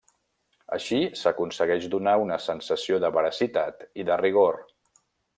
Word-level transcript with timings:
Així 0.77 1.01
s'aconsegueix 1.19 1.85
donar 1.95 2.15
una 2.23 2.39
sensació 2.47 2.97
de 3.03 3.11
veracitat 3.17 3.85
i 4.05 4.11
de 4.11 4.17
rigor. 4.27 4.57